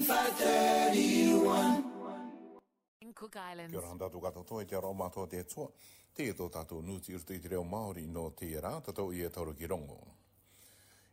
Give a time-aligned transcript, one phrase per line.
[0.00, 1.84] 531
[3.02, 3.72] in Cook Islands.
[3.76, 5.66] Kia ora tātou kato toi, kia rau mātou te tua.
[6.16, 9.20] Te e tō tātou nūti urtu i te reo Māori no te rā, tātou i
[9.26, 9.98] e tauru ki rongo.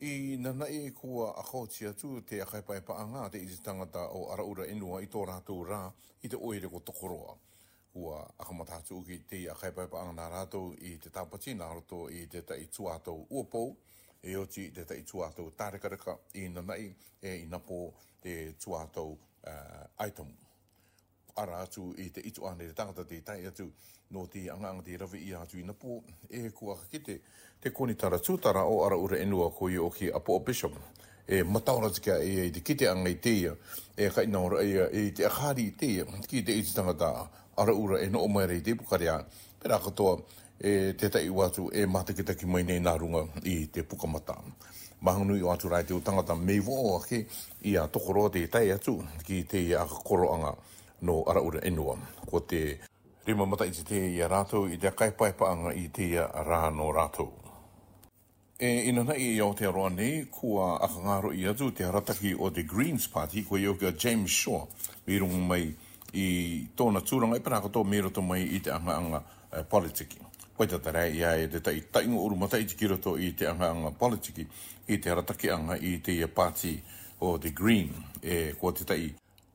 [0.00, 4.08] I nana e kua a kōti atu te a kaipai pa anga te izi tangata
[4.16, 5.82] o araura inua i tō rātou rā
[6.24, 7.36] i te oere ko tokoroa.
[7.92, 11.68] Kua a kamatātu uki te a kaipai pa anga nā rātou i te tāpati nā
[11.76, 13.74] roto i te tai tuātou uopou
[14.22, 16.90] e oti te tai tuatou tārekaraka i na nai
[17.24, 17.90] e i napo
[18.22, 20.34] te tuatou uh, aitamu.
[21.40, 23.70] Ara atu i te itu ane te tangata te tai atu
[24.12, 27.20] no te anganga te rawe i atu i napo e kua kite
[27.60, 30.76] te konitara tūtara o ara ura enua koi o ki apo bishop
[31.26, 33.54] e mataura tika e e te kite angai teia
[33.96, 38.08] e ka inaura e e te akhari teia ki te iti tangata ara ura e
[38.10, 39.16] no omaere i te pukaria
[39.62, 40.18] pera katoa
[40.62, 44.34] e te tai watu e mātakitaki mai nei nā runga i te pukamata.
[45.00, 47.22] Mahanui o atu rai te utangata mei vō ake
[47.70, 50.52] i a tokoroa te tai atu ki te i a koroanga
[51.08, 51.94] no araura enua.
[52.28, 52.76] Ko te
[53.24, 56.28] rima mata i te te i a rātou i te kaipaipaanga i te i a
[56.44, 57.30] rā no rātou.
[58.60, 62.62] E ina i o te aroa nei kua akangaro i atu te harataki o The
[62.68, 64.66] Greens Party ko i oka James Shaw
[65.06, 65.64] i rungu mai
[66.12, 66.28] i
[66.76, 70.20] tōna tūranga i parakato mei roto mai i te anga anga uh, eh, politiki.
[70.60, 73.46] Koe te tere ia e te tai taingo uru mata i te kiroto i te
[73.48, 74.44] anga anga politiki,
[74.92, 76.74] i te arataki anga i te ia pāti
[77.24, 79.06] o The Green, e kua te tai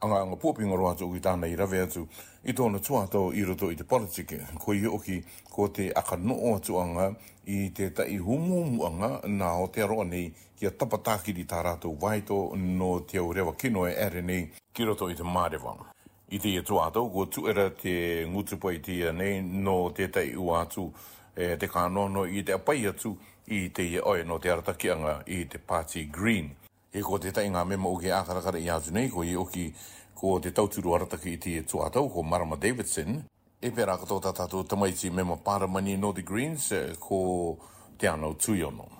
[0.00, 2.06] anga anga pōpinga roa atu ki tāna i rave atu,
[2.48, 5.18] i tōna tuatau i roto i te politiki, ko i oki
[5.52, 7.10] ko te akanoo atu anga
[7.44, 12.46] i te tai humumu anga nā o te aroa nei kia tapatākiri tā rātou waito
[12.56, 15.90] no te aurewa kino e ere nei kiroto i te Marewanga
[16.34, 20.50] i te atu atau, kua era te ngutu pai tia nei, no te tei u
[20.50, 20.90] atu,
[21.36, 23.14] e, te kanono i te apai atu,
[23.46, 26.50] i te ia oe no te aratakianga i te Party Green.
[26.90, 29.68] E ko te tainga me mo uke ākarakara i atu nei, ko i oki
[30.14, 33.22] ko te tauturu arataki i te tu atau, ko Marama Davidson,
[33.60, 37.56] e pera kato tatatu tamaiti me mo paramani no the Greens, eh, ko
[37.96, 38.93] te anau tuiono.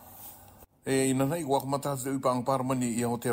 [0.87, 3.33] E ina nei wa kama tasa u pang parmani i o te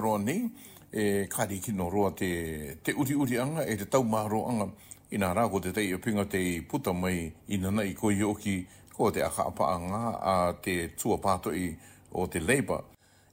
[0.92, 4.70] e kari ki no roa te te uti uri anga e te tau maro anga
[5.12, 9.12] ina ra ko te te e pinga te puta mai ina nei ko yoki ko
[9.12, 11.76] te aha pa anga a te tua pato i
[12.14, 12.80] o te leba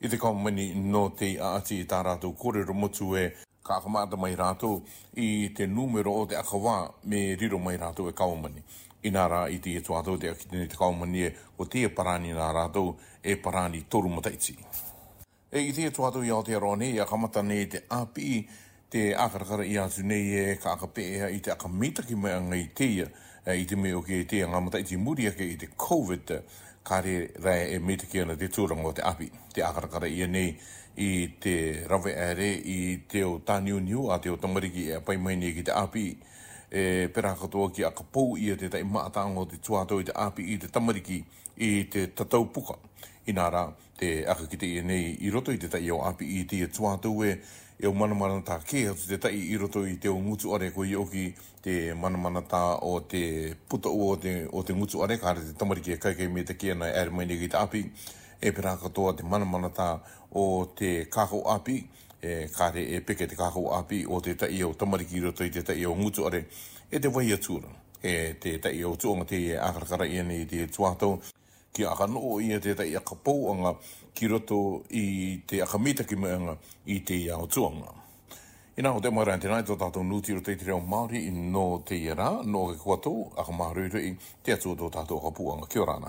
[0.00, 3.36] i te kama mani no te ati tarato kore romotu e
[3.68, 4.80] ka whamata mai rātou
[5.20, 6.76] i te numero o te akawā
[7.08, 8.62] me riro mai rātou e kaumani.
[9.06, 11.90] I nā rā i te e tuatou te akitene te kaumani e o te e
[11.92, 14.56] parani nā rātou e parani toru mataiti.
[15.52, 18.42] E i te e tuatou i Aotearoa nei, a kamata nei te API,
[18.92, 23.06] te akarakara i atu nei e ka akapea i te akamitaki mea ngai teia
[23.44, 27.30] e i te me o ke teia ngā mataiti muri ake i te COVID-19 kare
[27.40, 30.54] rai e mita ki ana te tūranga o te api, te akarakara ia nei
[30.98, 31.10] i
[31.40, 31.52] te
[31.88, 32.78] rawe ere i
[33.10, 36.06] te o tāniu niu a te o ki e pai mai ki te api
[36.72, 40.12] e pera katoa ki a kapou i te tai maataanga o te to i te
[40.14, 40.68] api i te
[41.08, 41.18] ki
[41.58, 42.78] i te tatau puka.
[43.26, 43.68] Inara,
[43.98, 47.36] te aka ki nei i roto i te tai o api i te to e
[47.80, 50.50] e o mana mana tā ke atu te tai i roto i te o ngutu
[50.56, 51.28] are ko i oki
[51.62, 53.20] te mana mana tā o te
[53.70, 56.74] puta o te, o te ngutu are kāre te tamariki kai kaike me te kia
[56.74, 57.82] nai ere maine ki te api
[58.42, 59.88] e pera katoa te mana mana tā
[60.34, 61.76] o te kākau api
[62.20, 65.54] e kare e peke te kākau api o te tai o tamariki ki roto i
[65.54, 66.42] te tai o ngutu are
[66.90, 67.70] e te wai atura
[68.02, 71.20] e te tai o tuonga te e akarakara i ane i te tuatau
[71.72, 73.74] ki a kano o ia te tai aka pouanga
[74.14, 76.56] ki roto i te akamita ki meanga
[76.86, 77.94] i te iao tuanga.
[78.78, 81.32] I nā o te marae tēnā i tō tātou nūti ro teiti reo Māori i
[81.34, 83.10] nō te ira, nō ke kua tō,
[83.42, 84.12] aka mā rui rui,
[84.46, 85.66] te atua tō tātou aka pūanga.
[85.72, 86.06] Kia rāna.